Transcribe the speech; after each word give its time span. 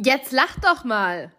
Jetzt 0.00 0.30
lach 0.30 0.54
doch 0.62 0.84
mal! 0.84 1.32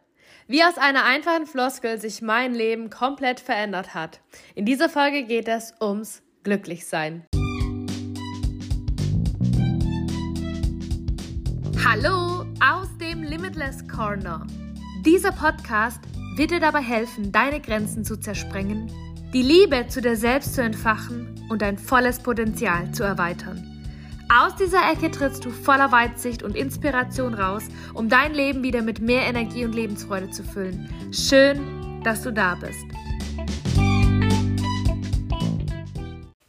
Wie 0.45 0.65
aus 0.65 0.77
einer 0.77 1.05
einfachen 1.05 1.45
Floskel 1.45 1.97
sich 1.97 2.21
mein 2.21 2.53
Leben 2.53 2.89
komplett 2.89 3.39
verändert 3.39 3.93
hat. 3.93 4.19
In 4.53 4.65
dieser 4.65 4.89
Folge 4.89 5.23
geht 5.23 5.47
es 5.47 5.73
ums 5.79 6.21
Glücklichsein. 6.43 7.23
Hallo 11.85 12.45
aus 12.61 12.89
dem 12.99 13.23
Limitless 13.23 13.87
Corner. 13.87 14.45
Dieser 15.05 15.31
Podcast 15.31 16.01
wird 16.35 16.51
dir 16.51 16.59
dabei 16.59 16.81
helfen, 16.81 17.31
deine 17.31 17.61
Grenzen 17.61 18.03
zu 18.03 18.17
zersprengen, 18.17 18.91
die 19.33 19.41
Liebe 19.41 19.87
zu 19.87 20.01
dir 20.01 20.17
selbst 20.17 20.55
zu 20.55 20.61
entfachen 20.61 21.47
und 21.49 21.61
dein 21.61 21.77
volles 21.77 22.19
Potenzial 22.19 22.91
zu 22.91 23.03
erweitern. 23.03 23.78
Aus 24.31 24.55
dieser 24.55 24.91
Ecke 24.91 25.09
trittst 25.09 25.43
du 25.43 25.49
voller 25.49 25.91
Weitsicht 25.91 26.43
und 26.43 26.55
Inspiration 26.55 27.33
raus, 27.33 27.63
um 27.95 28.09
dein 28.09 28.35
Leben 28.35 28.61
wieder 28.61 28.83
mit 28.83 28.99
mehr 28.99 29.23
Energie 29.23 29.65
und 29.65 29.73
Lebensfreude 29.73 30.29
zu 30.29 30.43
füllen. 30.43 30.87
Schön, 31.11 31.99
dass 32.03 32.21
du 32.21 32.31
da 32.31 32.53
bist. 32.53 32.85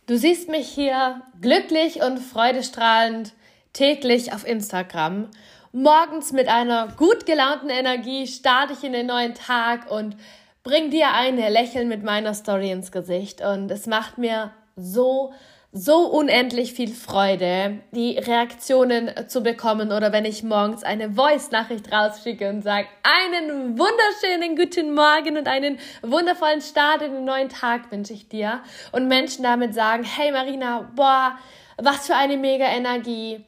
Du 0.07 0.19
siehst 0.19 0.51
mich 0.51 0.69
hier 0.69 1.23
glücklich 1.41 2.03
und 2.03 2.19
freudestrahlend 2.19 3.33
täglich 3.73 4.35
auf 4.35 4.47
Instagram. 4.47 5.29
Morgens 5.73 6.33
mit 6.33 6.49
einer 6.49 6.89
gut 6.99 7.25
gelaunten 7.25 7.71
Energie 7.71 8.27
starte 8.27 8.75
ich 8.75 8.85
in 8.85 8.93
den 8.93 9.07
neuen 9.07 9.33
Tag 9.33 9.91
und 9.91 10.19
bring 10.65 10.91
dir 10.91 11.15
ein 11.15 11.39
Lächeln 11.39 11.89
mit 11.89 12.03
meiner 12.03 12.35
Story 12.35 12.73
ins 12.73 12.93
Gesicht. 12.93 13.41
Und 13.41 13.71
es 13.71 13.87
macht 13.87 14.19
mir 14.19 14.51
so 14.77 15.33
so 15.73 16.07
unendlich 16.07 16.73
viel 16.73 16.93
Freude, 16.93 17.81
die 17.93 18.19
Reaktionen 18.19 19.13
zu 19.29 19.43
bekommen 19.43 19.93
oder 19.93 20.13
wenn 20.13 20.25
ich 20.25 20.43
morgens 20.43 20.83
eine 20.83 21.13
Voice-Nachricht 21.13 21.93
rausschicke 21.93 22.49
und 22.49 22.63
sage, 22.63 22.89
einen 23.05 23.79
wunderschönen 23.79 24.57
guten 24.57 24.95
Morgen 24.95 25.39
und 25.39 25.47
einen 25.47 25.79
wundervollen 26.03 26.61
Start 26.61 27.03
in 27.03 27.13
den 27.13 27.25
neuen 27.25 27.49
Tag 27.49 27.93
wünsche 27.93 28.13
ich 28.13 28.29
dir. 28.29 28.63
Und 28.91 29.07
Menschen 29.07 29.45
damit 29.45 29.73
sagen, 29.73 30.03
hey 30.03 30.33
Marina, 30.33 30.91
boah, 30.97 31.39
was 31.77 32.09
für 32.09 32.17
eine 32.17 32.37
mega 32.37 32.67
Energie, 32.67 33.45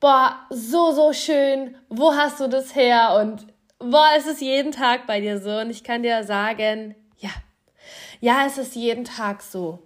boah, 0.00 0.46
so, 0.48 0.92
so 0.92 1.12
schön, 1.12 1.76
wo 1.90 2.14
hast 2.14 2.40
du 2.40 2.48
das 2.48 2.74
her? 2.74 3.18
Und 3.20 3.46
boah, 3.78 4.08
es 4.16 4.26
ist 4.26 4.40
jeden 4.40 4.72
Tag 4.72 5.06
bei 5.06 5.20
dir 5.20 5.38
so. 5.40 5.58
Und 5.58 5.68
ich 5.68 5.84
kann 5.84 6.02
dir 6.02 6.24
sagen, 6.24 6.94
ja, 7.18 7.30
ja, 8.20 8.46
es 8.46 8.56
ist 8.56 8.74
jeden 8.76 9.04
Tag 9.04 9.42
so. 9.42 9.82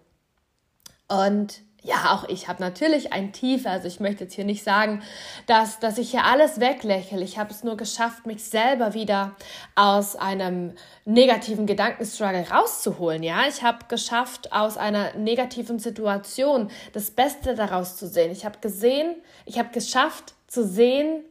Und 1.08 1.62
ja, 1.82 2.12
auch 2.14 2.28
ich 2.28 2.48
habe 2.48 2.62
natürlich 2.62 3.12
ein 3.12 3.32
Tief. 3.32 3.66
Also 3.66 3.88
ich 3.88 4.00
möchte 4.00 4.24
jetzt 4.24 4.34
hier 4.34 4.44
nicht 4.44 4.64
sagen, 4.64 5.02
dass, 5.46 5.78
dass 5.78 5.98
ich 5.98 6.10
hier 6.10 6.24
alles 6.24 6.60
weglächle. 6.60 7.22
Ich 7.22 7.38
habe 7.38 7.50
es 7.50 7.64
nur 7.64 7.76
geschafft, 7.76 8.26
mich 8.26 8.44
selber 8.44 8.92
wieder 8.92 9.34
aus 9.74 10.14
einem 10.16 10.74
negativen 11.04 11.66
Gedankenstruggle 11.66 12.50
rauszuholen. 12.50 13.22
Ja, 13.22 13.46
ich 13.48 13.62
habe 13.62 13.86
geschafft, 13.88 14.52
aus 14.52 14.76
einer 14.76 15.14
negativen 15.14 15.78
Situation 15.78 16.70
das 16.92 17.10
Beste 17.10 17.54
daraus 17.54 17.96
zu 17.96 18.06
sehen. 18.06 18.30
Ich 18.30 18.44
habe 18.44 18.58
gesehen, 18.60 19.16
ich 19.46 19.58
habe 19.58 19.70
geschafft 19.70 20.34
zu 20.48 20.66
sehen, 20.66 21.24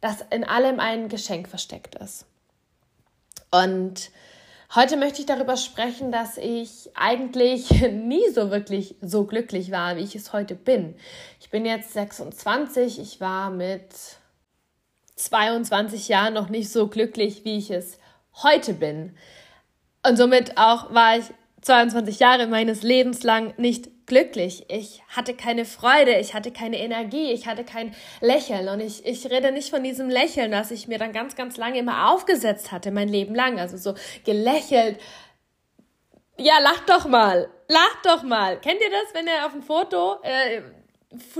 dass 0.00 0.22
in 0.30 0.44
allem 0.44 0.80
ein 0.80 1.08
Geschenk 1.08 1.48
versteckt 1.48 1.94
ist. 1.96 2.26
Und 3.50 4.10
Heute 4.74 4.96
möchte 4.96 5.20
ich 5.20 5.26
darüber 5.26 5.56
sprechen, 5.56 6.10
dass 6.10 6.38
ich 6.38 6.90
eigentlich 6.94 7.70
nie 7.92 8.28
so 8.34 8.50
wirklich 8.50 8.96
so 9.00 9.24
glücklich 9.24 9.70
war, 9.70 9.96
wie 9.96 10.02
ich 10.02 10.16
es 10.16 10.32
heute 10.32 10.54
bin. 10.54 10.96
Ich 11.40 11.50
bin 11.50 11.64
jetzt 11.64 11.92
26, 11.92 12.98
ich 12.98 13.20
war 13.20 13.50
mit 13.50 13.94
22 15.14 16.08
Jahren 16.08 16.34
noch 16.34 16.48
nicht 16.48 16.70
so 16.70 16.88
glücklich, 16.88 17.44
wie 17.44 17.58
ich 17.58 17.70
es 17.70 17.98
heute 18.42 18.74
bin. 18.74 19.16
Und 20.06 20.16
somit 20.16 20.58
auch 20.58 20.92
war 20.92 21.18
ich 21.18 21.24
22 21.62 22.18
Jahre 22.18 22.46
meines 22.46 22.82
Lebens 22.82 23.22
lang 23.22 23.54
nicht 23.56 23.88
glücklich. 24.06 24.64
Ich 24.68 25.02
hatte 25.08 25.34
keine 25.34 25.64
Freude, 25.64 26.18
ich 26.18 26.34
hatte 26.34 26.52
keine 26.52 26.78
Energie, 26.78 27.32
ich 27.32 27.46
hatte 27.46 27.64
kein 27.64 27.94
Lächeln. 28.20 28.68
Und 28.68 28.80
ich, 28.80 29.04
ich 29.04 29.28
rede 29.30 29.52
nicht 29.52 29.70
von 29.70 29.82
diesem 29.82 30.08
Lächeln, 30.08 30.52
das 30.52 30.70
ich 30.70 30.88
mir 30.88 30.98
dann 30.98 31.12
ganz, 31.12 31.36
ganz 31.36 31.56
lange 31.56 31.78
immer 31.78 32.10
aufgesetzt 32.10 32.72
hatte, 32.72 32.90
mein 32.90 33.08
Leben 33.08 33.34
lang. 33.34 33.58
Also 33.58 33.76
so 33.76 33.94
gelächelt. 34.24 34.98
Ja, 36.38 36.58
lach 36.60 36.80
doch 36.86 37.06
mal. 37.06 37.48
Lach 37.68 38.02
doch 38.02 38.22
mal. 38.22 38.60
Kennt 38.60 38.80
ihr 38.80 38.90
das, 38.90 39.14
wenn 39.14 39.26
ihr 39.26 39.44
auf 39.44 39.54
ein 39.54 39.62
Foto, 39.62 40.22
äh, 40.22 40.62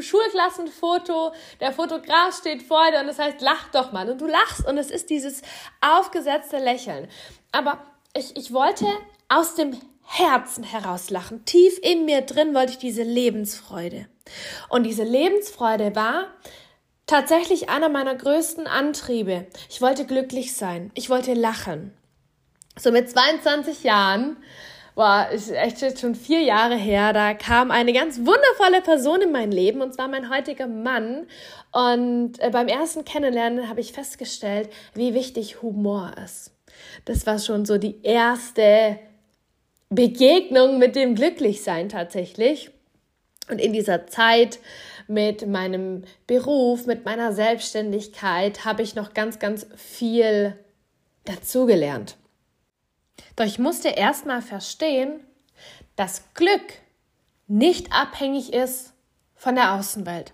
Schulklassenfoto, 0.00 1.32
der 1.60 1.72
Fotograf 1.72 2.36
steht 2.36 2.62
vor 2.62 2.90
dir 2.90 3.00
und 3.00 3.06
das 3.08 3.18
heißt, 3.18 3.40
lach 3.40 3.68
doch 3.70 3.92
mal. 3.92 4.08
Und 4.10 4.20
du 4.20 4.26
lachst 4.26 4.66
und 4.66 4.78
es 4.78 4.90
ist 4.90 5.10
dieses 5.10 5.42
aufgesetzte 5.80 6.58
Lächeln. 6.58 7.08
Aber 7.52 7.84
ich, 8.16 8.36
ich 8.36 8.52
wollte 8.52 8.86
aus 9.28 9.54
dem 9.54 9.78
Herzen 10.06 10.64
herauslachen. 10.64 11.44
Tief 11.44 11.78
in 11.82 12.04
mir 12.04 12.22
drin 12.22 12.54
wollte 12.54 12.72
ich 12.72 12.78
diese 12.78 13.02
Lebensfreude. 13.02 14.06
Und 14.68 14.84
diese 14.84 15.04
Lebensfreude 15.04 15.94
war 15.94 16.28
tatsächlich 17.06 17.68
einer 17.68 17.88
meiner 17.88 18.14
größten 18.14 18.66
Antriebe. 18.66 19.46
Ich 19.68 19.82
wollte 19.82 20.06
glücklich 20.06 20.56
sein. 20.56 20.90
Ich 20.94 21.10
wollte 21.10 21.34
lachen. 21.34 21.92
So 22.78 22.90
mit 22.90 23.10
22 23.10 23.84
Jahren, 23.84 24.36
war 24.96 25.30
ist 25.30 25.50
echt 25.52 26.00
schon 26.00 26.14
vier 26.14 26.40
Jahre 26.40 26.74
her, 26.74 27.12
da 27.12 27.34
kam 27.34 27.70
eine 27.70 27.92
ganz 27.92 28.18
wundervolle 28.18 28.80
Person 28.80 29.20
in 29.20 29.30
mein 29.30 29.52
Leben 29.52 29.82
und 29.82 29.94
zwar 29.94 30.08
mein 30.08 30.30
heutiger 30.30 30.66
Mann. 30.66 31.26
Und 31.70 32.40
äh, 32.40 32.50
beim 32.50 32.66
ersten 32.66 33.04
Kennenlernen 33.04 33.68
habe 33.68 33.80
ich 33.80 33.92
festgestellt, 33.92 34.70
wie 34.94 35.12
wichtig 35.12 35.60
Humor 35.62 36.12
ist. 36.24 36.50
Das 37.04 37.26
war 37.26 37.38
schon 37.38 37.66
so 37.66 37.76
die 37.76 38.02
erste 38.02 38.98
Begegnung 39.88 40.78
mit 40.78 40.96
dem 40.96 41.14
Glücklichsein 41.14 41.88
tatsächlich. 41.88 42.70
Und 43.48 43.60
in 43.60 43.72
dieser 43.72 44.06
Zeit 44.06 44.58
mit 45.06 45.46
meinem 45.46 46.04
Beruf, 46.26 46.86
mit 46.86 47.04
meiner 47.04 47.32
Selbstständigkeit 47.32 48.64
habe 48.64 48.82
ich 48.82 48.96
noch 48.96 49.14
ganz, 49.14 49.38
ganz 49.38 49.66
viel 49.76 50.58
dazugelernt. 51.24 52.16
Doch 53.36 53.44
ich 53.44 53.58
musste 53.58 53.88
erstmal 53.88 54.42
verstehen, 54.42 55.20
dass 55.94 56.24
Glück 56.34 56.80
nicht 57.46 57.92
abhängig 57.92 58.52
ist 58.52 58.92
von 59.34 59.54
der 59.54 59.74
Außenwelt. 59.74 60.32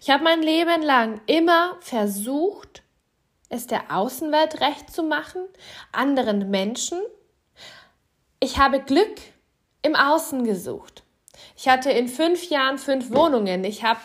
Ich 0.00 0.10
habe 0.10 0.24
mein 0.24 0.42
Leben 0.42 0.82
lang 0.82 1.20
immer 1.26 1.76
versucht, 1.80 2.82
es 3.48 3.66
der 3.66 3.94
Außenwelt 3.94 4.60
recht 4.60 4.90
zu 4.90 5.02
machen, 5.02 5.42
anderen 5.92 6.50
Menschen 6.50 7.00
ich 8.40 8.58
habe 8.58 8.80
Glück 8.80 9.16
im 9.82 9.94
Außen 9.94 10.44
gesucht. 10.44 11.02
Ich 11.56 11.68
hatte 11.68 11.90
in 11.90 12.08
fünf 12.08 12.48
Jahren 12.50 12.78
fünf 12.78 13.10
Wohnungen. 13.10 13.64
Ich 13.64 13.84
habe 13.84 14.00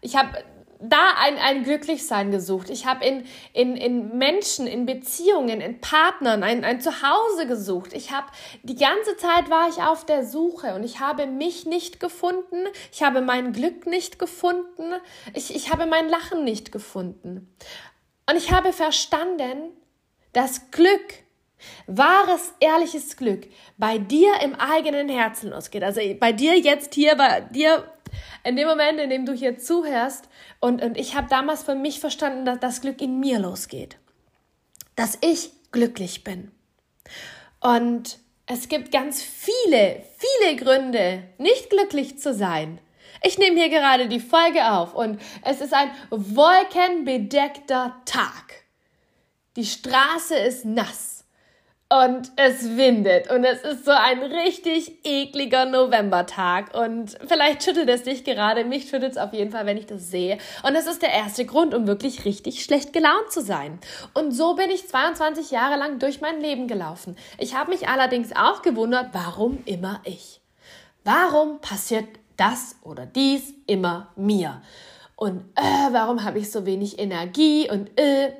ich 0.00 0.16
hab 0.16 0.42
da 0.80 1.14
ein, 1.18 1.38
ein 1.38 1.64
Glücklichsein 1.64 2.30
gesucht. 2.30 2.70
Ich 2.70 2.86
habe 2.86 3.04
in, 3.04 3.24
in, 3.52 3.76
in 3.76 4.16
Menschen, 4.16 4.66
in 4.66 4.86
Beziehungen, 4.86 5.60
in 5.60 5.80
Partnern 5.80 6.42
ein, 6.42 6.64
ein 6.64 6.80
Zuhause 6.80 7.46
gesucht. 7.48 7.92
Ich 7.92 8.12
habe 8.12 8.28
die 8.62 8.76
ganze 8.76 9.16
Zeit 9.16 9.50
war 9.50 9.68
ich 9.68 9.82
auf 9.82 10.06
der 10.06 10.24
Suche 10.24 10.74
und 10.74 10.84
ich 10.84 11.00
habe 11.00 11.26
mich 11.26 11.66
nicht 11.66 11.98
gefunden. 11.98 12.66
Ich 12.92 13.02
habe 13.02 13.20
mein 13.20 13.52
Glück 13.52 13.86
nicht 13.86 14.18
gefunden. 14.18 14.94
Ich, 15.34 15.54
ich 15.54 15.72
habe 15.72 15.86
mein 15.86 16.08
Lachen 16.08 16.44
nicht 16.44 16.70
gefunden. 16.70 17.52
Und 18.28 18.36
ich 18.36 18.52
habe 18.52 18.72
verstanden, 18.72 19.72
dass 20.32 20.70
Glück 20.70 21.14
wahres, 21.86 22.52
ehrliches 22.60 23.16
Glück 23.16 23.46
bei 23.76 23.98
dir 23.98 24.40
im 24.42 24.54
eigenen 24.54 25.08
Herzen 25.08 25.50
losgeht. 25.50 25.82
Also 25.82 26.00
bei 26.18 26.32
dir 26.32 26.58
jetzt 26.58 26.94
hier, 26.94 27.16
bei 27.16 27.40
dir 27.40 27.84
in 28.44 28.56
dem 28.56 28.68
Moment, 28.68 29.00
in 29.00 29.10
dem 29.10 29.26
du 29.26 29.32
hier 29.32 29.58
zuhörst. 29.58 30.28
Und, 30.60 30.82
und 30.82 30.96
ich 30.96 31.16
habe 31.16 31.28
damals 31.28 31.62
für 31.62 31.74
mich 31.74 32.00
verstanden, 32.00 32.44
dass 32.44 32.60
das 32.60 32.80
Glück 32.80 33.00
in 33.00 33.20
mir 33.20 33.38
losgeht. 33.38 33.98
Dass 34.96 35.18
ich 35.20 35.50
glücklich 35.72 36.24
bin. 36.24 36.50
Und 37.60 38.18
es 38.46 38.68
gibt 38.68 38.92
ganz 38.92 39.22
viele, 39.22 40.02
viele 40.16 40.56
Gründe, 40.56 41.24
nicht 41.38 41.70
glücklich 41.70 42.18
zu 42.18 42.32
sein. 42.32 42.80
Ich 43.22 43.36
nehme 43.36 43.56
hier 43.56 43.68
gerade 43.68 44.08
die 44.08 44.20
Folge 44.20 44.70
auf 44.70 44.94
und 44.94 45.20
es 45.42 45.60
ist 45.60 45.74
ein 45.74 45.90
wolkenbedeckter 46.10 48.00
Tag. 48.04 48.64
Die 49.56 49.66
Straße 49.66 50.36
ist 50.36 50.64
nass 50.64 51.17
und 51.90 52.32
es 52.36 52.76
windet 52.76 53.30
und 53.30 53.44
es 53.44 53.62
ist 53.62 53.86
so 53.86 53.92
ein 53.92 54.22
richtig 54.22 55.06
ekliger 55.06 55.64
Novembertag 55.64 56.74
und 56.74 57.16
vielleicht 57.26 57.62
schüttelt 57.62 57.88
es 57.88 58.02
dich 58.02 58.24
gerade, 58.24 58.64
mich 58.64 58.90
schüttelt 58.90 59.12
es 59.12 59.18
auf 59.18 59.32
jeden 59.32 59.50
Fall, 59.50 59.64
wenn 59.64 59.78
ich 59.78 59.86
das 59.86 60.10
sehe 60.10 60.36
und 60.64 60.74
es 60.74 60.86
ist 60.86 61.00
der 61.00 61.12
erste 61.12 61.46
Grund, 61.46 61.74
um 61.74 61.86
wirklich 61.86 62.26
richtig 62.26 62.62
schlecht 62.62 62.92
gelaunt 62.92 63.30
zu 63.30 63.40
sein. 63.40 63.78
Und 64.12 64.32
so 64.32 64.54
bin 64.54 64.68
ich 64.68 64.86
22 64.86 65.50
Jahre 65.50 65.78
lang 65.78 65.98
durch 65.98 66.20
mein 66.20 66.42
Leben 66.42 66.68
gelaufen. 66.68 67.16
Ich 67.38 67.54
habe 67.54 67.70
mich 67.70 67.88
allerdings 67.88 68.36
auch 68.36 68.60
gewundert, 68.60 69.08
warum 69.12 69.62
immer 69.64 70.00
ich? 70.04 70.42
Warum 71.04 71.60
passiert 71.62 72.06
das 72.36 72.76
oder 72.82 73.06
dies 73.06 73.54
immer 73.66 74.12
mir? 74.14 74.60
Und 75.16 75.40
äh, 75.56 75.92
warum 75.92 76.22
habe 76.22 76.38
ich 76.38 76.50
so 76.50 76.66
wenig 76.66 76.98
Energie 76.98 77.68
und 77.70 77.98
äh, 77.98 78.30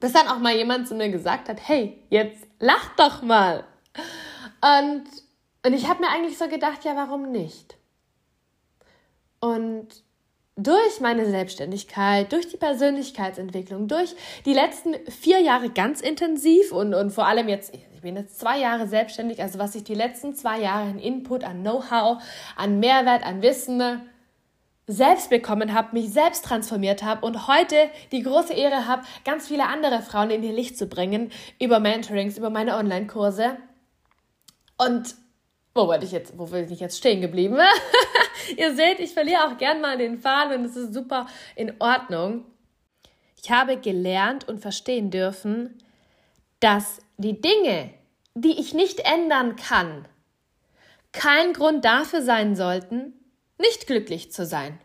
Bis 0.00 0.12
dann 0.12 0.28
auch 0.28 0.38
mal 0.38 0.54
jemand 0.54 0.86
zu 0.86 0.94
mir 0.94 1.08
gesagt 1.08 1.48
hat, 1.48 1.58
hey, 1.66 2.02
jetzt 2.08 2.46
lach 2.60 2.94
doch 2.96 3.22
mal. 3.22 3.64
Und, 4.60 5.04
und 5.64 5.72
ich 5.72 5.88
habe 5.88 6.00
mir 6.00 6.10
eigentlich 6.10 6.38
so 6.38 6.48
gedacht, 6.48 6.84
ja, 6.84 6.94
warum 6.96 7.30
nicht? 7.30 7.76
Und 9.40 9.88
durch 10.56 11.00
meine 11.00 11.26
Selbstständigkeit, 11.26 12.32
durch 12.32 12.48
die 12.48 12.56
Persönlichkeitsentwicklung, 12.56 13.86
durch 13.86 14.14
die 14.44 14.52
letzten 14.52 14.94
vier 15.08 15.40
Jahre 15.40 15.70
ganz 15.70 16.00
intensiv 16.00 16.72
und, 16.72 16.94
und 16.94 17.10
vor 17.10 17.26
allem 17.26 17.48
jetzt, 17.48 17.72
ich 17.72 18.02
bin 18.02 18.16
jetzt 18.16 18.40
zwei 18.40 18.58
Jahre 18.58 18.88
selbstständig, 18.88 19.40
also 19.40 19.60
was 19.60 19.76
ich 19.76 19.84
die 19.84 19.94
letzten 19.94 20.34
zwei 20.34 20.60
Jahre 20.60 20.90
an 20.90 20.98
Input, 20.98 21.44
an 21.44 21.60
Know-how, 21.60 22.20
an 22.56 22.80
Mehrwert, 22.80 23.24
an 23.24 23.40
Wissen 23.40 23.78
selbst 24.88 25.28
bekommen 25.28 25.74
habe, 25.74 25.90
mich 25.92 26.10
selbst 26.10 26.46
transformiert 26.46 27.02
habe 27.02 27.24
und 27.24 27.46
heute 27.46 27.90
die 28.10 28.22
große 28.22 28.54
Ehre 28.54 28.86
habe, 28.86 29.04
ganz 29.24 29.46
viele 29.46 29.66
andere 29.66 30.00
Frauen 30.00 30.30
in 30.30 30.42
ihr 30.42 30.52
Licht 30.52 30.78
zu 30.78 30.86
bringen 30.86 31.30
über 31.60 31.78
Mentorings, 31.78 32.38
über 32.38 32.48
meine 32.48 32.74
Online-Kurse. 32.76 33.58
Und 34.78 35.14
wo 35.74 35.86
wollte 35.86 36.06
ich 36.06 36.12
jetzt, 36.12 36.38
wo 36.38 36.46
bin 36.46 36.72
ich 36.72 36.80
jetzt 36.80 36.96
stehen 36.96 37.20
geblieben? 37.20 37.58
Ihr 38.56 38.74
seht, 38.74 38.98
ich 38.98 39.12
verliere 39.12 39.46
auch 39.46 39.58
gern 39.58 39.82
mal 39.82 39.98
den 39.98 40.18
Faden 40.18 40.60
und 40.60 40.64
es 40.64 40.74
ist 40.74 40.94
super 40.94 41.26
in 41.54 41.74
Ordnung. 41.80 42.46
Ich 43.40 43.50
habe 43.50 43.76
gelernt 43.76 44.48
und 44.48 44.60
verstehen 44.60 45.10
dürfen, 45.10 45.78
dass 46.60 47.00
die 47.18 47.40
Dinge, 47.40 47.90
die 48.34 48.58
ich 48.58 48.72
nicht 48.72 49.00
ändern 49.00 49.56
kann, 49.56 50.08
kein 51.12 51.52
Grund 51.52 51.84
dafür 51.84 52.22
sein 52.22 52.56
sollten, 52.56 53.17
nicht 53.58 53.86
glücklich 53.86 54.32
zu 54.32 54.46
sein. 54.46 54.80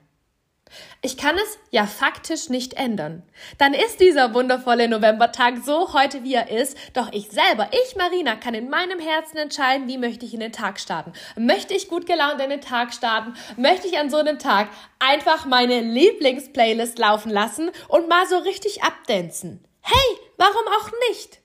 Ich 1.01 1.17
kann 1.17 1.35
es 1.35 1.59
ja 1.71 1.85
faktisch 1.85 2.49
nicht 2.49 2.73
ändern. 2.73 3.23
Dann 3.57 3.73
ist 3.73 3.99
dieser 3.99 4.33
wundervolle 4.33 4.87
Novembertag 4.87 5.55
so 5.63 5.93
heute, 5.93 6.23
wie 6.23 6.33
er 6.33 6.49
ist. 6.49 6.77
Doch 6.93 7.11
ich 7.11 7.29
selber, 7.29 7.69
ich 7.71 7.95
Marina, 7.95 8.35
kann 8.35 8.53
in 8.53 8.69
meinem 8.69 8.99
Herzen 8.99 9.37
entscheiden, 9.37 9.87
wie 9.87 9.97
möchte 9.97 10.25
ich 10.25 10.33
in 10.33 10.39
den 10.39 10.51
Tag 10.51 10.79
starten. 10.79 11.13
Möchte 11.35 11.73
ich 11.73 11.89
gut 11.89 12.05
gelaunt 12.05 12.41
in 12.41 12.49
den 12.49 12.61
Tag 12.61 12.93
starten? 12.93 13.35
Möchte 13.57 13.87
ich 13.87 13.97
an 13.99 14.09
so 14.09 14.17
einem 14.17 14.39
Tag 14.39 14.69
einfach 14.99 15.45
meine 15.45 15.81
Lieblingsplaylist 15.81 16.97
laufen 16.97 17.29
lassen 17.29 17.71
und 17.87 18.07
mal 18.07 18.25
so 18.27 18.37
richtig 18.37 18.83
abdancen? 18.83 19.63
Hey, 19.81 20.17
warum 20.37 20.65
auch 20.79 20.89
nicht? 21.09 21.41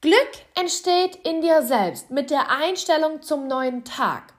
Glück 0.00 0.30
entsteht 0.54 1.16
in 1.24 1.40
dir 1.40 1.62
selbst 1.62 2.10
mit 2.10 2.30
der 2.30 2.50
Einstellung 2.50 3.22
zum 3.22 3.48
neuen 3.48 3.84
Tag. 3.84 4.34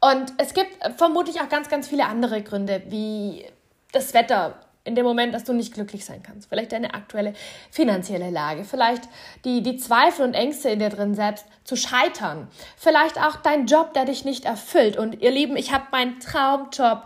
Und 0.00 0.32
es 0.38 0.54
gibt 0.54 0.78
vermutlich 0.96 1.40
auch 1.40 1.48
ganz, 1.48 1.68
ganz 1.68 1.88
viele 1.88 2.06
andere 2.06 2.42
Gründe, 2.42 2.82
wie 2.88 3.44
das 3.92 4.14
Wetter 4.14 4.58
in 4.84 4.94
dem 4.94 5.04
Moment, 5.04 5.34
dass 5.34 5.44
du 5.44 5.52
nicht 5.52 5.74
glücklich 5.74 6.06
sein 6.06 6.22
kannst. 6.22 6.48
Vielleicht 6.48 6.72
deine 6.72 6.94
aktuelle 6.94 7.34
finanzielle 7.70 8.30
Lage, 8.30 8.64
vielleicht 8.64 9.04
die, 9.44 9.62
die 9.62 9.76
Zweifel 9.76 10.24
und 10.24 10.34
Ängste 10.34 10.70
in 10.70 10.78
dir 10.78 10.88
drin 10.88 11.14
selbst 11.14 11.44
zu 11.64 11.76
scheitern, 11.76 12.48
vielleicht 12.76 13.18
auch 13.18 13.36
dein 13.36 13.66
Job, 13.66 13.92
der 13.92 14.06
dich 14.06 14.24
nicht 14.24 14.46
erfüllt. 14.46 14.96
Und 14.96 15.20
ihr 15.20 15.30
Lieben, 15.30 15.56
ich 15.56 15.72
habe 15.72 15.84
meinen 15.92 16.18
Traumjob 16.18 17.02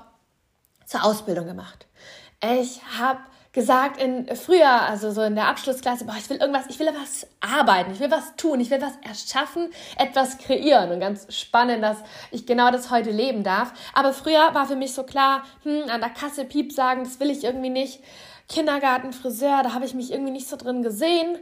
zur 0.87 1.05
Ausbildung 1.05 1.47
gemacht. 1.47 1.87
Ich 2.41 2.81
habe 2.99 3.21
gesagt 3.55 4.03
in 4.03 4.27
früher, 4.37 4.83
also 4.83 5.13
so 5.13 5.23
in 5.23 5.37
der 5.37 5.47
Abschlussklasse, 5.47 6.05
boah, 6.05 6.17
ich 6.19 6.29
will 6.29 6.39
irgendwas, 6.39 6.65
ich 6.69 6.79
will 6.81 6.89
was 6.89 7.27
arbeiten, 7.41 7.93
ich 7.93 8.01
will 8.01 8.11
was 8.11 8.35
tun, 8.37 8.61
ich 8.61 8.69
will 8.69 8.83
was 8.83 8.99
erschaffen, 9.03 9.71
etwas 9.97 10.39
kreieren. 10.39 10.91
Und 10.91 11.01
ganz 11.01 11.33
spannend, 11.35 11.83
dass 11.83 11.99
ich 12.33 12.47
genau 12.47 12.73
das 12.73 12.91
heute 12.91 13.11
leben 13.11 13.45
darf. 13.45 13.73
Aber 13.95 14.13
früher 14.13 14.55
war 14.55 14.67
für 14.67 14.77
mich 14.77 14.93
so 14.93 15.05
klar, 15.05 15.45
hm, 15.63 15.89
an 15.89 16.01
der 16.01 16.11
Kasse 16.11 16.45
Piep 16.45 16.73
sagen, 16.73 17.05
das 17.05 17.21
will 17.21 17.31
ich 17.31 17.45
irgendwie 17.45 17.71
nicht. 17.71 18.01
Kindergarten, 18.49 19.13
Friseur, 19.13 19.63
da 19.63 19.73
habe 19.73 19.85
ich 19.85 19.95
mich 19.95 20.13
irgendwie 20.13 20.33
nicht 20.33 20.49
so 20.49 20.57
drin 20.57 20.83
gesehen. 20.83 21.39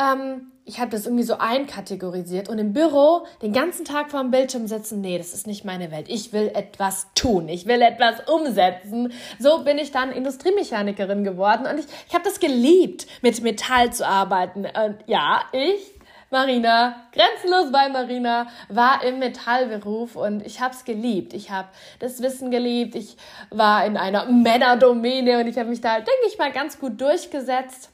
Ähm, 0.00 0.52
ich 0.64 0.80
habe 0.80 0.90
das 0.90 1.06
irgendwie 1.06 1.22
so 1.22 1.38
einkategorisiert 1.38 2.48
und 2.48 2.58
im 2.58 2.72
Büro 2.72 3.26
den 3.40 3.52
ganzen 3.52 3.84
Tag 3.84 4.10
vor 4.10 4.20
dem 4.20 4.30
Bildschirm 4.30 4.66
sitzen, 4.66 5.00
nee, 5.00 5.16
das 5.16 5.32
ist 5.32 5.46
nicht 5.46 5.64
meine 5.64 5.90
Welt. 5.90 6.06
Ich 6.08 6.32
will 6.32 6.50
etwas 6.54 7.08
tun, 7.14 7.48
ich 7.48 7.66
will 7.66 7.82
etwas 7.82 8.28
umsetzen. 8.28 9.12
So 9.38 9.64
bin 9.64 9.78
ich 9.78 9.92
dann 9.92 10.10
Industriemechanikerin 10.10 11.24
geworden 11.24 11.66
und 11.66 11.78
ich, 11.78 11.86
ich 12.08 12.14
habe 12.14 12.24
das 12.24 12.40
geliebt, 12.40 13.06
mit 13.22 13.42
Metall 13.42 13.92
zu 13.92 14.06
arbeiten. 14.06 14.66
Und 14.66 14.96
ja, 15.06 15.42
ich 15.52 15.95
Marina, 16.36 16.96
grenzenlos 17.12 17.72
bei 17.72 17.88
Marina, 17.88 18.46
war 18.68 19.02
im 19.02 19.20
Metallberuf 19.20 20.16
und 20.16 20.44
ich 20.44 20.60
habe 20.60 20.74
es 20.74 20.84
geliebt. 20.84 21.32
Ich 21.32 21.50
habe 21.50 21.68
das 21.98 22.20
Wissen 22.20 22.50
geliebt. 22.50 22.94
Ich 22.94 23.16
war 23.48 23.86
in 23.86 23.96
einer 23.96 24.26
Männerdomäne 24.26 25.40
und 25.40 25.46
ich 25.46 25.56
habe 25.56 25.70
mich 25.70 25.80
da, 25.80 25.94
denke 25.94 26.26
ich 26.28 26.36
mal, 26.36 26.52
ganz 26.52 26.78
gut 26.78 27.00
durchgesetzt. 27.00 27.88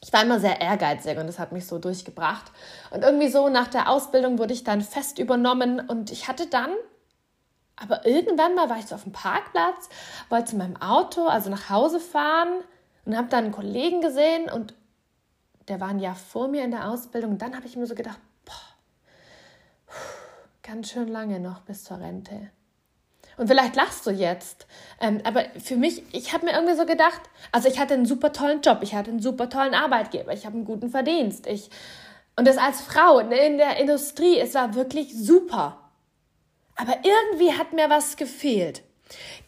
Ich 0.00 0.12
war 0.12 0.22
immer 0.22 0.38
sehr 0.38 0.60
ehrgeizig 0.60 1.18
und 1.18 1.26
das 1.26 1.40
hat 1.40 1.50
mich 1.50 1.66
so 1.66 1.80
durchgebracht. 1.80 2.44
Und 2.92 3.02
irgendwie 3.02 3.26
so 3.26 3.48
nach 3.48 3.66
der 3.66 3.90
Ausbildung 3.90 4.38
wurde 4.38 4.54
ich 4.54 4.62
dann 4.62 4.80
fest 4.80 5.18
übernommen 5.18 5.80
und 5.80 6.12
ich 6.12 6.28
hatte 6.28 6.46
dann, 6.46 6.70
aber 7.74 8.06
irgendwann 8.06 8.54
mal 8.54 8.70
war 8.70 8.78
ich 8.78 8.86
so 8.86 8.94
auf 8.94 9.02
dem 9.02 9.10
Parkplatz, 9.10 9.88
wollte 10.28 10.52
zu 10.52 10.56
meinem 10.56 10.80
Auto, 10.80 11.26
also 11.26 11.50
nach 11.50 11.70
Hause 11.70 11.98
fahren 11.98 12.52
und 13.04 13.16
habe 13.16 13.26
dann 13.30 13.46
einen 13.46 13.52
Kollegen 13.52 14.00
gesehen 14.00 14.48
und 14.48 14.74
der 15.68 15.80
war 15.80 15.88
ein 15.88 15.98
Jahr 15.98 16.14
vor 16.14 16.48
mir 16.48 16.64
in 16.64 16.70
der 16.70 16.88
Ausbildung. 16.88 17.38
Dann 17.38 17.56
habe 17.56 17.66
ich 17.66 17.76
mir 17.76 17.86
so 17.86 17.94
gedacht, 17.94 18.18
boah, 18.44 18.54
ganz 20.62 20.90
schön 20.90 21.08
lange 21.08 21.40
noch 21.40 21.60
bis 21.60 21.84
zur 21.84 22.00
Rente. 22.00 22.50
Und 23.36 23.48
vielleicht 23.48 23.74
lachst 23.74 24.06
du 24.06 24.10
jetzt. 24.10 24.66
Ähm, 25.00 25.20
aber 25.24 25.44
für 25.58 25.76
mich, 25.76 26.02
ich 26.12 26.32
habe 26.32 26.46
mir 26.46 26.52
irgendwie 26.52 26.76
so 26.76 26.86
gedacht, 26.86 27.20
also 27.50 27.68
ich 27.68 27.78
hatte 27.78 27.94
einen 27.94 28.06
super 28.06 28.32
tollen 28.32 28.60
Job, 28.60 28.78
ich 28.82 28.94
hatte 28.94 29.10
einen 29.10 29.20
super 29.20 29.48
tollen 29.48 29.74
Arbeitgeber, 29.74 30.32
ich 30.32 30.46
habe 30.46 30.56
einen 30.56 30.64
guten 30.64 30.90
Verdienst. 30.90 31.46
Ich, 31.46 31.70
und 32.36 32.46
das 32.46 32.58
als 32.58 32.80
Frau 32.80 33.18
in 33.18 33.58
der 33.58 33.78
Industrie, 33.78 34.38
es 34.38 34.54
war 34.54 34.74
wirklich 34.74 35.14
super. 35.16 35.80
Aber 36.76 36.96
irgendwie 37.02 37.52
hat 37.52 37.72
mir 37.72 37.90
was 37.90 38.16
gefehlt. 38.16 38.82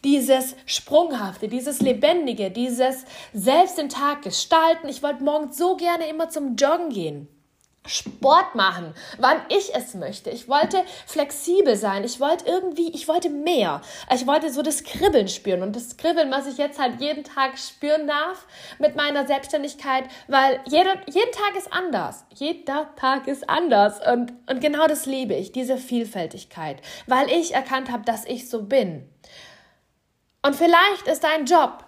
Dieses 0.03 0.55
Sprunghafte, 0.65 1.47
dieses 1.47 1.81
Lebendige, 1.81 2.51
dieses 2.51 3.05
selbst 3.33 3.77
den 3.77 3.89
Tag 3.89 4.21
gestalten. 4.21 4.89
Ich 4.89 5.03
wollte 5.03 5.23
morgens 5.23 5.57
so 5.57 5.75
gerne 5.75 6.07
immer 6.07 6.29
zum 6.29 6.55
Joggen 6.55 6.89
gehen. 6.89 7.27
Sport 7.87 8.55
machen, 8.55 8.93
wann 9.17 9.37
ich 9.49 9.73
es 9.73 9.93
möchte. 9.93 10.29
Ich 10.29 10.47
wollte 10.47 10.83
flexibel 11.05 11.75
sein. 11.75 12.03
Ich 12.03 12.19
wollte 12.19 12.45
irgendwie, 12.45 12.91
ich 12.91 13.07
wollte 13.07 13.29
mehr. 13.29 13.81
Ich 14.13 14.27
wollte 14.27 14.51
so 14.51 14.61
das 14.61 14.83
Kribbeln 14.83 15.27
spüren 15.27 15.61
und 15.63 15.75
das 15.75 15.97
Kribbeln, 15.97 16.29
was 16.31 16.47
ich 16.47 16.57
jetzt 16.57 16.79
halt 16.79 16.99
jeden 16.99 17.23
Tag 17.23 17.57
spüren 17.57 18.07
darf 18.07 18.45
mit 18.79 18.95
meiner 18.95 19.25
Selbstständigkeit, 19.25 20.05
weil 20.27 20.59
jeder, 20.69 20.95
jeden 21.07 21.31
Tag 21.31 21.55
ist 21.57 21.71
anders. 21.71 22.25
Jeder 22.33 22.93
Tag 22.95 23.27
ist 23.27 23.49
anders 23.49 23.99
und, 24.05 24.33
und 24.49 24.61
genau 24.61 24.87
das 24.87 25.05
liebe 25.05 25.33
ich, 25.33 25.51
diese 25.51 25.77
Vielfältigkeit, 25.77 26.81
weil 27.07 27.29
ich 27.31 27.53
erkannt 27.53 27.91
habe, 27.91 28.03
dass 28.03 28.25
ich 28.25 28.49
so 28.49 28.63
bin. 28.63 29.07
Und 30.47 30.55
vielleicht 30.55 31.07
ist 31.07 31.25
dein 31.25 31.45
Job 31.45 31.83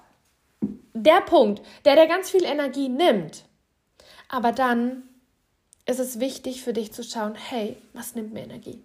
der 0.93 1.21
Punkt, 1.21 1.65
der 1.85 1.95
dir 1.95 2.07
ganz 2.07 2.29
viel 2.29 2.43
Energie 2.43 2.89
nimmt. 2.89 3.45
Aber 4.27 4.51
dann 4.51 5.03
ist 5.85 6.01
es 6.01 6.19
wichtig 6.19 6.61
für 6.61 6.73
dich 6.73 6.91
zu 6.91 7.01
schauen, 7.01 7.35
hey, 7.35 7.81
was 7.93 8.15
nimmt 8.15 8.33
mir 8.33 8.43
Energie? 8.43 8.83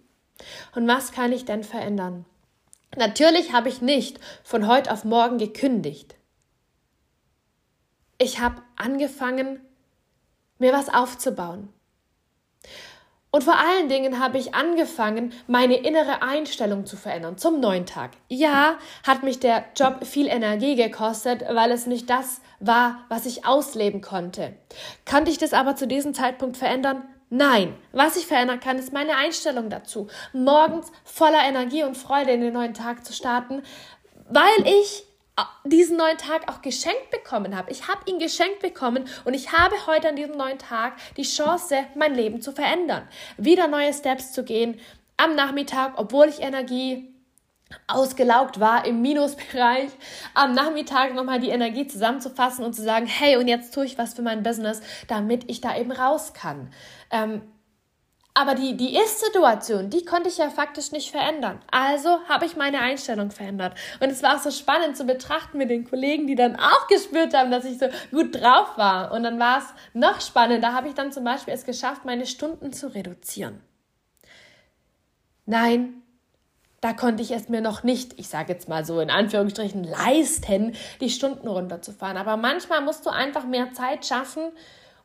Und 0.75 0.87
was 0.87 1.11
kann 1.11 1.33
ich 1.33 1.43
denn 1.43 1.65
verändern? 1.65 2.23
Natürlich 2.95 3.51
habe 3.51 3.67
ich 3.67 3.81
nicht 3.81 4.17
von 4.45 4.65
heute 4.65 4.93
auf 4.93 5.03
morgen 5.03 5.39
gekündigt. 5.39 6.15
Ich 8.17 8.39
habe 8.39 8.61
angefangen, 8.77 9.59
mir 10.57 10.71
was 10.71 10.87
aufzubauen. 10.87 11.67
Und 13.35 13.43
vor 13.43 13.57
allen 13.59 13.89
Dingen 13.89 14.21
habe 14.21 14.37
ich 14.37 14.55
angefangen, 14.55 15.33
meine 15.45 15.75
innere 15.75 16.21
Einstellung 16.21 16.85
zu 16.85 16.95
verändern 16.95 17.37
zum 17.37 17.59
neuen 17.59 17.85
Tag. 17.85 18.11
Ja, 18.29 18.77
hat 19.05 19.23
mich 19.23 19.41
der 19.41 19.65
Job 19.75 20.05
viel 20.05 20.27
Energie 20.27 20.77
gekostet, 20.77 21.43
weil 21.51 21.71
es 21.71 21.85
nicht 21.85 22.09
das 22.09 22.39
war, 22.61 22.99
was 23.09 23.25
ich 23.25 23.45
ausleben 23.45 23.99
konnte. 23.99 24.53
Konnte 25.05 25.31
ich 25.31 25.37
das 25.37 25.51
aber 25.51 25.75
zu 25.75 25.85
diesem 25.85 26.13
Zeitpunkt 26.13 26.55
verändern? 26.55 27.03
Nein. 27.29 27.75
Was 27.91 28.15
ich 28.15 28.25
verändern 28.25 28.61
kann, 28.61 28.79
ist 28.79 28.93
meine 28.93 29.17
Einstellung 29.17 29.69
dazu. 29.69 30.07
Morgens 30.31 30.89
voller 31.03 31.43
Energie 31.45 31.83
und 31.83 31.97
Freude 31.97 32.31
in 32.31 32.39
den 32.39 32.53
neuen 32.53 32.73
Tag 32.73 33.05
zu 33.05 33.11
starten, 33.11 33.63
weil 34.29 34.65
ich 34.65 35.03
diesen 35.65 35.97
neuen 35.97 36.17
Tag 36.17 36.49
auch 36.49 36.61
geschenkt 36.61 37.09
bekommen 37.11 37.55
habe. 37.55 37.71
Ich 37.71 37.87
habe 37.87 37.99
ihn 38.05 38.19
geschenkt 38.19 38.59
bekommen 38.59 39.05
und 39.25 39.33
ich 39.33 39.51
habe 39.51 39.75
heute 39.87 40.09
an 40.09 40.15
diesem 40.15 40.37
neuen 40.37 40.57
Tag 40.57 40.93
die 41.17 41.23
Chance, 41.23 41.85
mein 41.95 42.15
Leben 42.15 42.41
zu 42.41 42.51
verändern. 42.51 43.07
Wieder 43.37 43.67
neue 43.67 43.93
Steps 43.93 44.31
zu 44.31 44.43
gehen 44.43 44.79
am 45.17 45.35
Nachmittag, 45.35 45.93
obwohl 45.97 46.27
ich 46.27 46.41
Energie 46.41 47.11
ausgelaugt 47.87 48.59
war 48.59 48.85
im 48.85 49.01
Minusbereich, 49.01 49.89
am 50.33 50.53
Nachmittag 50.53 51.13
nochmal 51.13 51.39
die 51.39 51.49
Energie 51.49 51.87
zusammenzufassen 51.87 52.63
und 52.63 52.73
zu 52.73 52.83
sagen, 52.83 53.07
hey, 53.07 53.37
und 53.37 53.47
jetzt 53.47 53.73
tue 53.73 53.85
ich 53.85 53.97
was 53.97 54.13
für 54.13 54.21
mein 54.21 54.43
Business, 54.43 54.81
damit 55.07 55.49
ich 55.49 55.61
da 55.61 55.75
eben 55.75 55.91
raus 55.91 56.33
kann. 56.33 56.71
Ähm, 57.11 57.41
Aber 58.37 58.53
die, 58.53 58.75
die 58.75 58.97
Ist-Situation, 58.97 59.89
die 59.89 60.03
konnte 60.03 60.27
ich 60.27 60.37
ja 60.37 60.49
faktisch 60.49 60.91
nicht 60.91 61.09
verändern. 61.09 61.61
Also 61.71 62.19
habe 62.27 62.45
ich 62.45 62.57
meine 62.57 62.81
Einstellung 62.81 63.31
verändert. 63.31 63.77
Und 64.01 64.09
es 64.09 64.21
war 64.23 64.35
auch 64.35 64.41
so 64.41 64.51
spannend 64.51 64.97
zu 64.97 65.05
betrachten 65.05 65.57
mit 65.57 65.69
den 65.69 65.89
Kollegen, 65.89 66.27
die 66.27 66.35
dann 66.35 66.57
auch 66.57 66.87
gespürt 66.87 67.33
haben, 67.33 67.49
dass 67.49 67.63
ich 67.63 67.79
so 67.79 67.85
gut 68.11 68.35
drauf 68.35 68.77
war. 68.77 69.13
Und 69.13 69.23
dann 69.23 69.39
war 69.39 69.59
es 69.59 69.65
noch 69.93 70.19
spannender. 70.19 70.67
Da 70.67 70.73
habe 70.73 70.89
ich 70.89 70.93
dann 70.93 71.13
zum 71.13 71.23
Beispiel 71.23 71.53
es 71.53 71.63
geschafft, 71.63 72.03
meine 72.03 72.25
Stunden 72.25 72.73
zu 72.73 72.93
reduzieren. 72.93 73.61
Nein, 75.45 76.03
da 76.81 76.91
konnte 76.91 77.23
ich 77.23 77.31
es 77.31 77.47
mir 77.47 77.61
noch 77.61 77.83
nicht, 77.83 78.19
ich 78.19 78.27
sage 78.27 78.51
jetzt 78.51 78.67
mal 78.67 78.83
so 78.83 78.99
in 78.99 79.11
Anführungsstrichen, 79.11 79.85
leisten, 79.85 80.75
die 80.99 81.09
Stunden 81.09 81.47
runterzufahren. 81.47 82.17
Aber 82.17 82.35
manchmal 82.35 82.81
musst 82.81 83.05
du 83.05 83.11
einfach 83.11 83.45
mehr 83.45 83.71
Zeit 83.71 84.05
schaffen, 84.05 84.51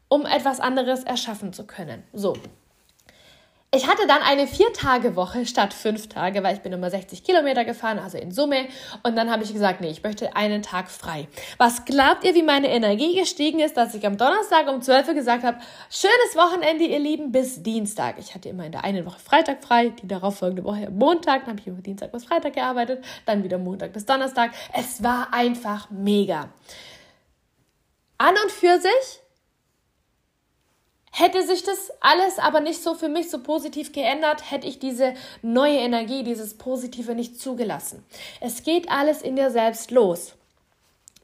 um 0.08 0.26
etwas 0.26 0.58
anderes 0.58 1.04
erschaffen 1.04 1.52
zu 1.52 1.64
können. 1.64 2.02
So, 2.12 2.34
ich 3.72 3.86
hatte 3.86 4.08
dann 4.08 4.22
eine 4.22 4.48
Vier-Tage-Woche 4.48 5.46
statt 5.46 5.72
fünf 5.72 6.08
Tage, 6.08 6.42
weil 6.42 6.56
ich 6.56 6.60
bin 6.60 6.72
immer 6.72 6.90
60 6.90 7.22
Kilometer 7.22 7.64
gefahren, 7.64 8.00
also 8.00 8.18
in 8.18 8.32
Summe. 8.32 8.66
Und 9.04 9.14
dann 9.14 9.30
habe 9.30 9.44
ich 9.44 9.52
gesagt, 9.52 9.80
nee, 9.80 9.90
ich 9.90 10.02
möchte 10.02 10.34
einen 10.34 10.62
Tag 10.62 10.90
frei. 10.90 11.28
Was 11.56 11.84
glaubt 11.84 12.24
ihr, 12.24 12.34
wie 12.34 12.42
meine 12.42 12.68
Energie 12.68 13.14
gestiegen 13.14 13.60
ist, 13.60 13.76
dass 13.76 13.94
ich 13.94 14.04
am 14.04 14.16
Donnerstag 14.16 14.68
um 14.68 14.82
12 14.82 15.08
Uhr 15.08 15.14
gesagt 15.14 15.44
habe, 15.44 15.58
schönes 15.88 16.34
Wochenende, 16.34 16.82
ihr 16.82 16.98
Lieben, 16.98 17.30
bis 17.30 17.62
Dienstag. 17.62 18.16
Ich 18.18 18.34
hatte 18.34 18.48
immer 18.48 18.66
in 18.66 18.72
der 18.72 18.82
einen 18.82 19.06
Woche 19.06 19.20
Freitag 19.20 19.62
frei, 19.62 19.90
die 19.90 20.08
darauffolgende 20.08 20.64
Woche 20.64 20.90
Montag, 20.90 21.42
dann 21.42 21.50
habe 21.50 21.60
ich 21.60 21.68
immer 21.68 21.80
Dienstag 21.80 22.10
bis 22.10 22.24
Freitag 22.24 22.54
gearbeitet, 22.54 23.04
dann 23.24 23.44
wieder 23.44 23.58
Montag 23.58 23.92
bis 23.92 24.04
Donnerstag. 24.04 24.50
Es 24.72 25.04
war 25.04 25.32
einfach 25.32 25.88
mega. 25.90 26.48
An 28.18 28.34
und 28.42 28.50
für 28.50 28.80
sich 28.80 29.19
Hätte 31.20 31.46
sich 31.46 31.62
das 31.62 31.92
alles 32.00 32.38
aber 32.38 32.60
nicht 32.60 32.82
so 32.82 32.94
für 32.94 33.10
mich 33.10 33.28
so 33.28 33.42
positiv 33.42 33.92
geändert, 33.92 34.50
hätte 34.50 34.66
ich 34.66 34.78
diese 34.78 35.12
neue 35.42 35.76
Energie, 35.76 36.22
dieses 36.22 36.56
Positive 36.56 37.14
nicht 37.14 37.38
zugelassen. 37.38 38.06
Es 38.40 38.62
geht 38.62 38.90
alles 38.90 39.20
in 39.20 39.36
dir 39.36 39.50
selbst 39.50 39.90
los. 39.90 40.32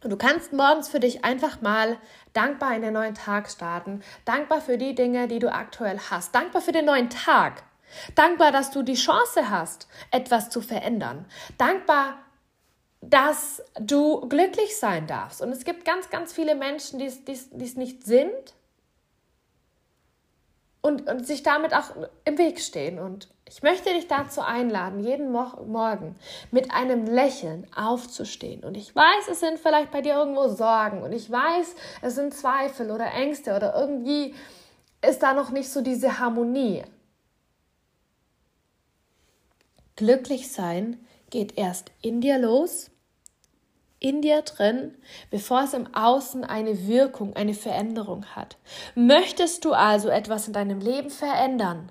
Und 0.05 0.11
du 0.11 0.19
kannst 0.19 0.53
morgens 0.53 0.91
für 0.91 1.01
dich 1.01 1.25
einfach 1.25 1.63
mal 1.63 1.97
dankbar 2.35 2.77
in 2.77 2.83
den 2.83 2.93
neuen 2.93 3.15
Tag 3.15 3.49
starten, 3.49 4.03
dankbar 4.27 4.61
für 4.61 4.77
die 4.77 4.95
Dinge, 4.95 5.29
die 5.29 5.39
du 5.39 5.51
aktuell 5.51 5.99
hast, 6.11 6.35
dankbar 6.35 6.61
für 6.61 6.73
den 6.73 6.85
neuen 6.85 7.09
Tag, 7.09 7.63
dankbar, 8.15 8.53
dass 8.53 8.71
du 8.71 8.83
die 8.83 8.97
Chance 8.97 9.49
hast, 9.49 9.89
etwas 10.11 10.51
zu 10.51 10.61
verändern, 10.61 11.25
dankbar, 11.57 12.19
dass 13.01 13.63
du 13.81 14.29
glücklich 14.29 14.77
sein 14.77 15.07
darfst. 15.07 15.41
Und 15.41 15.53
es 15.53 15.65
gibt 15.65 15.87
ganz, 15.87 16.11
ganz 16.11 16.35
viele 16.35 16.55
Menschen, 16.55 16.99
die 16.99 17.07
es 17.07 17.77
nicht 17.77 18.05
sind 18.05 18.53
und, 20.87 21.09
und 21.09 21.27
sich 21.27 21.43
damit 21.43 21.75
auch 21.75 21.91
im 22.25 22.39
Weg 22.39 22.61
stehen. 22.61 23.01
Und 23.01 23.29
ich 23.49 23.65
möchte 23.65 23.93
dich 23.93 24.07
dazu 24.07 24.41
einladen, 24.41 25.01
jeden 25.01 25.33
Mo 25.33 25.45
Morgen 25.67 26.15
mit 26.53 26.71
einem 26.71 27.07
Lächeln 27.07 27.67
aufzustehen. 27.75 28.63
Und 28.63 28.77
ich 28.77 28.95
weiß, 28.95 29.29
es 29.29 29.41
sind 29.41 29.59
vielleicht 29.59 29.91
bei 29.91 30.01
dir 30.01 30.15
irgendwo 30.15 30.47
Sorgen 30.47 31.03
und 31.03 31.13
ich 31.13 31.29
weiß, 31.29 31.75
es 32.03 32.15
sind 32.15 32.35
Zweifel 32.35 32.93
oder 32.93 33.13
Ängste 33.13 33.57
oder 33.57 33.75
irgendwie 33.75 34.35
ist 35.05 35.25
da 35.25 35.35
noch 35.35 35.51
nicht 35.51 35.69
so 35.69 35.81
diese 35.81 36.21
Harmonie. 36.21 36.85
Glücklich 39.97 40.53
sein 40.53 41.05
geht 41.31 41.59
erst 41.59 41.91
in 42.01 42.21
dir 42.21 42.39
los 42.39 42.91
in 43.99 44.23
dir 44.23 44.43
drin, 44.43 44.95
bevor 45.31 45.63
es 45.63 45.73
im 45.73 45.95
Außen 45.95 46.45
eine 46.45 46.87
Wirkung, 46.87 47.35
eine 47.35 47.55
Veränderung 47.55 48.27
hat. 48.27 48.57
Möchtest 48.95 49.65
du 49.65 49.73
also 49.73 50.09
etwas 50.09 50.47
in 50.47 50.53
deinem 50.53 50.81
Leben 50.81 51.11
verändern, 51.11 51.91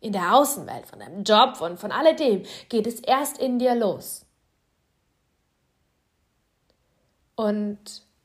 in 0.00 0.12
der 0.12 0.34
Außenwelt, 0.34 0.86
von 0.86 1.00
deinem 1.00 1.24
Job, 1.24 1.56
von, 1.56 1.78
von 1.78 1.92
alledem, 1.92 2.42
geht 2.68 2.86
es 2.86 3.00
erst 3.00 3.38
in 3.38 3.58
dir 3.58 3.74
los. 3.74 4.26
Und 7.34 7.78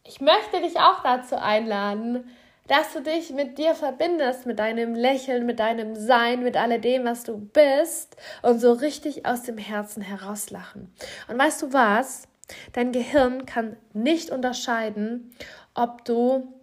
ich 0.03 0.21
möchte 0.21 0.61
dich 0.61 0.79
auch 0.79 1.03
dazu 1.03 1.35
einladen, 1.35 2.29
dass 2.67 2.93
du 2.93 3.01
dich 3.01 3.31
mit 3.31 3.57
dir 3.57 3.75
verbindest, 3.75 4.45
mit 4.45 4.59
deinem 4.59 4.95
Lächeln, 4.95 5.45
mit 5.45 5.59
deinem 5.59 5.95
Sein, 5.95 6.43
mit 6.43 6.55
alledem, 6.55 7.03
was 7.03 7.23
du 7.23 7.37
bist 7.37 8.15
und 8.43 8.59
so 8.59 8.71
richtig 8.71 9.25
aus 9.25 9.43
dem 9.43 9.57
Herzen 9.57 10.01
herauslachen. 10.01 10.93
Und 11.27 11.37
weißt 11.37 11.61
du 11.63 11.73
was? 11.73 12.27
Dein 12.73 12.91
Gehirn 12.91 13.45
kann 13.45 13.77
nicht 13.93 14.29
unterscheiden, 14.29 15.33
ob 15.73 16.05
du 16.05 16.53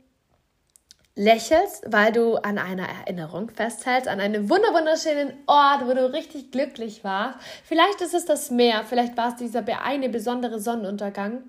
lächelst, 1.18 1.82
weil 1.86 2.12
du 2.12 2.36
an 2.36 2.58
einer 2.58 2.86
Erinnerung 2.88 3.50
festhältst, 3.50 4.08
an 4.08 4.20
einem 4.20 4.48
wunderschönen 4.48 5.32
Ort, 5.46 5.86
wo 5.86 5.92
du 5.92 6.12
richtig 6.12 6.52
glücklich 6.52 7.02
warst. 7.02 7.38
Vielleicht 7.64 8.00
ist 8.00 8.14
es 8.14 8.24
das 8.24 8.50
Meer, 8.50 8.84
vielleicht 8.88 9.16
war 9.16 9.30
es 9.30 9.36
dieser 9.36 9.64
eine 9.82 10.08
besondere 10.08 10.60
Sonnenuntergang, 10.60 11.42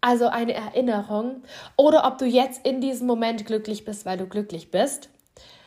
also 0.00 0.26
eine 0.26 0.54
Erinnerung, 0.54 1.44
oder 1.76 2.04
ob 2.06 2.18
du 2.18 2.24
jetzt 2.24 2.66
in 2.66 2.80
diesem 2.80 3.06
Moment 3.06 3.46
glücklich 3.46 3.84
bist, 3.84 4.04
weil 4.04 4.18
du 4.18 4.26
glücklich 4.26 4.72
bist. 4.72 5.10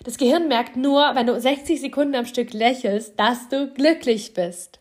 Das 0.04 0.18
Gehirn 0.18 0.50
merkt 0.50 0.76
nur, 0.76 1.16
wenn 1.16 1.26
du 1.26 1.40
60 1.40 1.80
Sekunden 1.80 2.16
am 2.16 2.26
Stück 2.26 2.54
lächelst, 2.54 3.18
dass 3.18 3.48
du 3.48 3.74
glücklich 3.74 4.34
bist. 4.34 4.80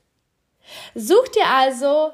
Such 0.96 1.28
dir 1.28 1.46
also 1.46 2.11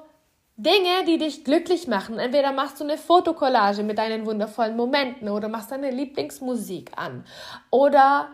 Dinge, 0.62 1.04
die 1.06 1.16
dich 1.16 1.44
glücklich 1.44 1.88
machen. 1.88 2.18
Entweder 2.18 2.52
machst 2.52 2.80
du 2.80 2.84
eine 2.84 2.98
Fotokollage 2.98 3.82
mit 3.82 3.96
deinen 3.96 4.26
wundervollen 4.26 4.76
Momenten 4.76 5.30
oder 5.30 5.48
machst 5.48 5.70
deine 5.70 5.90
Lieblingsmusik 5.90 6.92
an 6.96 7.24
oder 7.70 8.28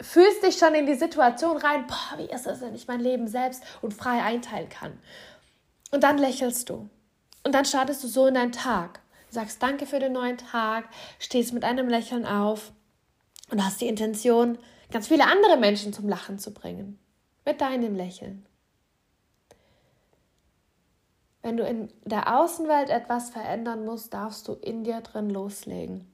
fühlst 0.00 0.42
dich 0.42 0.56
schon 0.56 0.74
in 0.74 0.86
die 0.86 0.94
Situation 0.94 1.58
rein, 1.58 1.86
boah, 1.86 2.18
wie 2.18 2.32
ist 2.32 2.46
es, 2.46 2.62
wenn 2.62 2.74
ich 2.74 2.88
mein 2.88 3.00
Leben 3.00 3.28
selbst 3.28 3.62
und 3.82 3.92
frei 3.92 4.22
einteilen 4.22 4.70
kann. 4.70 4.98
Und 5.90 6.02
dann 6.02 6.16
lächelst 6.16 6.70
du. 6.70 6.88
Und 7.44 7.54
dann 7.54 7.66
startest 7.66 8.02
du 8.02 8.08
so 8.08 8.26
in 8.26 8.34
deinen 8.34 8.52
Tag. 8.52 9.00
Sagst 9.28 9.62
Danke 9.62 9.84
für 9.84 9.98
den 9.98 10.12
neuen 10.12 10.38
Tag, 10.38 10.88
stehst 11.18 11.52
mit 11.52 11.64
einem 11.64 11.88
Lächeln 11.88 12.24
auf 12.24 12.72
und 13.50 13.62
hast 13.62 13.82
die 13.82 13.88
Intention, 13.88 14.56
ganz 14.90 15.08
viele 15.08 15.26
andere 15.26 15.58
Menschen 15.58 15.92
zum 15.92 16.08
Lachen 16.08 16.38
zu 16.38 16.54
bringen. 16.54 16.98
Mit 17.44 17.60
deinem 17.60 17.94
Lächeln. 17.94 18.46
Wenn 21.42 21.56
du 21.56 21.64
in 21.64 21.88
der 22.04 22.38
Außenwelt 22.38 22.90
etwas 22.90 23.30
verändern 23.30 23.84
musst, 23.84 24.12
darfst 24.12 24.46
du 24.48 24.54
in 24.54 24.84
dir 24.84 25.00
drin 25.00 25.30
loslegen. 25.30 26.12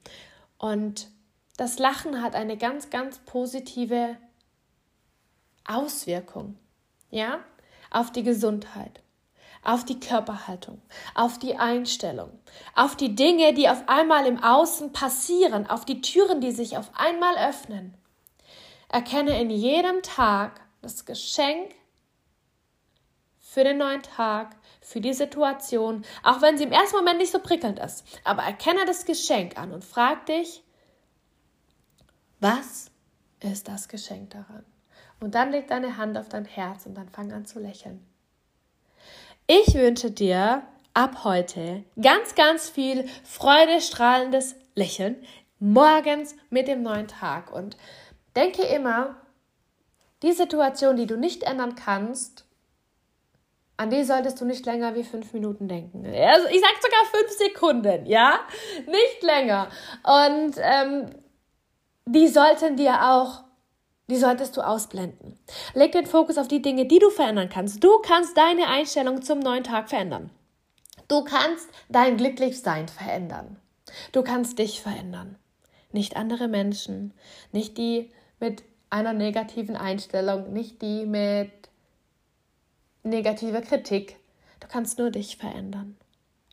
Und 0.59 1.09
das 1.56 1.78
Lachen 1.78 2.23
hat 2.23 2.35
eine 2.35 2.56
ganz, 2.56 2.90
ganz 2.90 3.18
positive 3.18 4.16
Auswirkung, 5.64 6.56
ja, 7.11 7.40
auf 7.90 8.12
die 8.12 8.23
Gesundheit, 8.23 9.00
auf 9.62 9.85
die 9.85 9.99
Körperhaltung, 9.99 10.80
auf 11.14 11.38
die 11.38 11.56
Einstellung, 11.56 12.38
auf 12.75 12.95
die 12.95 13.14
Dinge, 13.16 13.52
die 13.52 13.68
auf 13.68 13.88
einmal 13.88 14.26
im 14.26 14.42
Außen 14.42 14.92
passieren, 14.92 15.68
auf 15.68 15.85
die 15.85 16.02
Türen, 16.02 16.40
die 16.40 16.52
sich 16.52 16.76
auf 16.76 16.90
einmal 16.95 17.37
öffnen. 17.49 17.95
Erkenne 18.88 19.40
in 19.40 19.50
jedem 19.50 20.02
Tag 20.02 20.61
das 20.83 21.04
Geschenk 21.04 21.75
für 23.40 23.64
den 23.64 23.78
neuen 23.78 24.02
Tag, 24.02 24.54
für 24.87 25.00
die 25.00 25.14
Situation, 25.14 26.05
auch 26.23 26.43
wenn 26.43 26.57
sie 26.57 26.64
im 26.64 26.71
ersten 26.71 26.97
Moment 26.97 27.19
nicht 27.19 27.33
so 27.33 27.40
prickelnd 27.40 27.81
ist. 27.81 28.05
Aber 28.23 28.45
erkenne 28.45 28.85
das 28.87 29.05
Geschenk 29.05 29.59
an 29.59 29.73
und 29.73 29.85
frag 29.85 30.26
dich, 30.26 30.62
was 32.38 32.93
ist 33.40 33.66
das 33.66 33.88
Geschenk 33.88 34.31
daran? 34.31 34.64
Und 35.19 35.35
dann 35.35 35.50
leg 35.50 35.66
deine 35.66 35.97
Hand 35.97 36.16
auf 36.16 36.28
dein 36.28 36.45
Herz 36.45 36.87
und 36.87 36.95
dann 36.95 37.09
fang 37.09 37.33
an 37.33 37.47
zu 37.47 37.59
lächeln. 37.59 38.07
Ich 39.49 39.75
wünsche 39.75 40.12
dir 40.12 40.62
ab 40.95 41.25
heute 41.25 41.83
ganz, 42.00 42.37
ganz 42.37 42.69
viel 42.69 43.09
freudestrahlendes 43.25 44.55
Lächeln 44.76 45.16
morgens 45.59 46.37
mit 46.49 46.69
dem 46.69 46.83
neuen 46.83 47.09
Tag. 47.09 47.52
Und 47.52 47.76
denke 48.37 48.62
immer, 48.62 49.16
die 50.23 50.33
Situation, 50.33 50.97
die 50.97 51.07
du 51.07 51.16
nicht 51.16 51.43
ändern 51.43 51.75
kannst, 51.75 52.46
an 53.76 53.90
die 53.90 54.04
solltest 54.04 54.40
du 54.40 54.45
nicht 54.45 54.64
länger 54.64 54.95
wie 54.95 55.04
fünf 55.04 55.33
Minuten 55.33 55.68
denken. 55.68 56.06
Also 56.06 56.49
ich 56.49 56.61
sag 56.61 56.83
sogar 56.83 57.04
fünf 57.12 57.30
Sekunden, 57.30 58.06
ja? 58.06 58.40
Nicht 58.87 59.23
länger. 59.23 59.68
Und 60.02 60.54
ähm, 60.59 61.11
die 62.06 62.28
sollten 62.28 62.76
dir 62.76 63.12
auch, 63.12 63.45
die 64.09 64.16
solltest 64.16 64.56
du 64.56 64.62
ausblenden. 64.62 65.38
Leg 65.75 65.92
den 65.92 66.06
Fokus 66.06 66.38
auf 66.38 66.49
die 66.49 66.62
Dinge, 66.62 66.87
die 66.87 66.99
du 66.99 67.11
verändern 67.11 67.49
kannst. 67.49 67.83
Du 67.83 67.99
kannst 67.99 68.37
deine 68.37 68.68
Einstellung 68.68 69.23
zum 69.23 69.40
neuen 69.40 69.64
Tag 69.64 69.90
verändern. 69.90 70.30
Du 71.09 71.25
kannst 71.25 71.68
dein 71.88 72.16
Glücklichsein 72.16 72.88
verändern. 72.88 73.61
Du 74.12 74.23
kannst 74.23 74.59
dich 74.59 74.80
verändern. 74.80 75.37
Nicht 75.92 76.16
andere 76.16 76.49
Menschen, 76.49 77.14
nicht 77.52 77.78
die 77.78 78.11
mit 78.40 78.62
einer 78.90 79.12
negativen 79.12 79.76
Einstellung, 79.76 80.52
nicht 80.52 80.83
die 80.83 81.06
mit 81.06 81.50
negative 83.07 83.63
Kritik. 83.63 84.17
Du 84.61 84.69
kannst 84.69 84.99
nur 84.99 85.11
dich 85.11 85.37
verändern. 85.37 85.97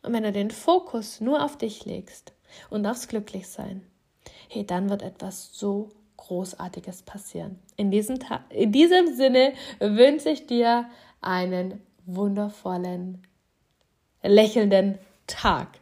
Und 0.02 0.12
wenn 0.12 0.22
du 0.22 0.32
den 0.32 0.50
Fokus 0.50 1.20
nur 1.20 1.44
auf 1.44 1.56
dich 1.56 1.84
legst 1.84 2.32
und 2.70 2.86
aufs 2.86 3.08
Glücklichsein, 3.08 3.86
hey, 4.48 4.66
dann 4.66 4.90
wird 4.90 5.02
etwas 5.02 5.50
so 5.52 5.90
Großartiges 6.16 7.02
passieren. 7.02 7.58
In 7.76 7.90
diesem, 7.90 8.18
Ta 8.18 8.44
in 8.50 8.72
diesem 8.72 9.14
Sinne 9.14 9.54
wünsche 9.80 10.30
ich 10.30 10.46
dir 10.46 10.88
einen 11.20 11.82
wundervollen, 12.06 13.26
lächelnden 14.22 14.98
Tag. 15.26 15.80